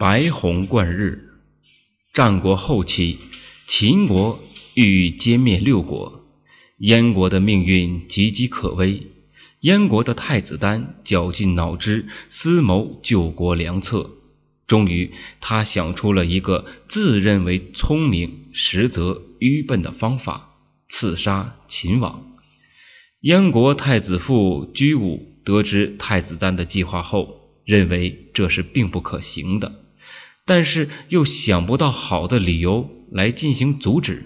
[0.00, 1.24] 白虹贯日。
[2.12, 3.18] 战国后期，
[3.66, 4.38] 秦国
[4.74, 6.24] 欲歼灭六国，
[6.76, 9.08] 燕国的命运岌岌可危。
[9.58, 14.12] 燕国的太子丹绞尽脑汁，思谋救国良策。
[14.68, 20.54] 终于，他想出了一个自认为聪明，实则愚笨的方法——
[20.88, 22.24] 刺杀秦王。
[23.22, 29.86] 燕国太子父居武得知太子丹的计划后，认为这是并不可行的，
[30.48, 34.24] 但是又想不到好的理由来进行阻止。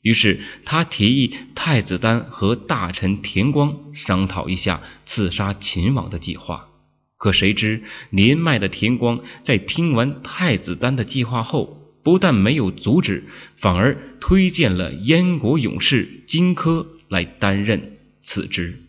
[0.00, 6.70] 于是，他提议太子丹和大臣田光商讨一下刺杀秦王的计划。
[7.18, 13.24] 可谁知，年迈的田光在听完太子丹的计划后，不但没有阻止，
[13.56, 18.86] 反而推荐了燕国勇士荆轲来担任此职。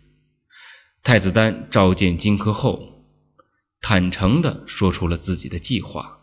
[1.03, 3.03] 太子丹召见荆轲后，
[3.81, 6.19] 坦诚地说出了自己的计划：“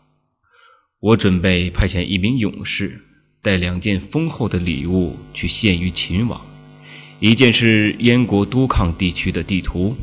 [0.99, 3.01] 我准备派遣一名勇士。”
[3.41, 6.41] 带两件丰厚的礼物去献于秦王，
[7.21, 9.95] 一件是燕国都抗地区的地图，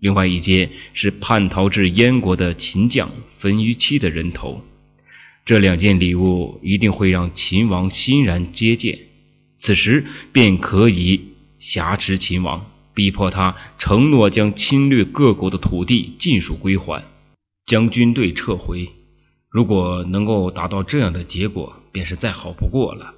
[0.00, 4.64] 另外一件是叛逃至燕国的秦将焚于期的人头。
[5.44, 8.98] 这两件礼物一定会让秦王欣然接见，
[9.58, 11.20] 此时便可以
[11.60, 17.04] 挟持秦王，逼迫他承诺将侵略各国的土地尽数归还，
[17.64, 18.95] 将军队撤回。
[19.56, 23.14] 如果能够达到这样的结果，便是再好不过了。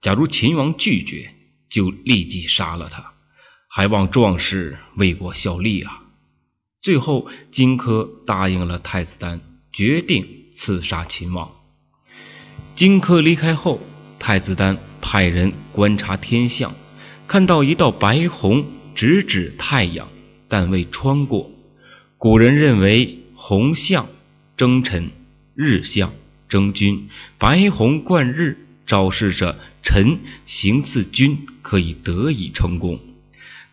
[0.00, 1.34] 假如秦王拒绝，
[1.68, 3.12] 就立即杀了他，
[3.68, 6.04] 还望壮士为国效力啊！
[6.80, 9.42] 最后，荆轲答应了太子丹，
[9.74, 11.50] 决定刺杀秦王。
[12.74, 13.78] 荆轲离开后，
[14.18, 16.74] 太子丹派人观察天象，
[17.28, 20.08] 看到一道白虹直指太阳，
[20.48, 21.50] 但未穿过。
[22.16, 24.08] 古人认为红象
[24.56, 25.10] 征臣，
[25.54, 26.12] 日象。
[26.46, 33.00] 征军，白虹贯日，昭示着臣行刺军可以得以成功。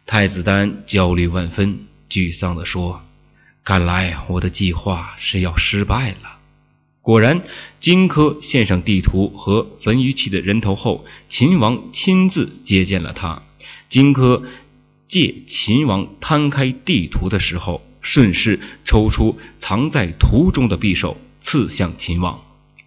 [0.08, 3.04] 太子丹焦虑万分，沮丧地说
[3.64, 6.40] ：“看来我的计划是要失败了。”
[7.04, 7.44] 果然，
[7.80, 13.44] 荆轲献上地图和焚于期的人头后，秦王亲自接见了他。
[13.90, 14.44] 荆轲
[15.08, 22.42] 借秦王摊开地图的时候，顺势抽出藏在图中的匕首，刺向秦王。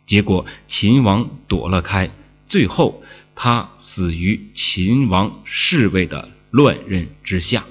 [0.06, 2.10] 结果秦王躲了开，
[2.46, 3.02] 最后
[3.34, 7.64] 他死于秦王侍卫的乱刃之下。